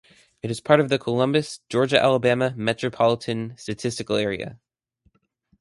[0.41, 4.59] It is part of the Columbus, Georgia-Alabama, Metropolitan Statistical Area.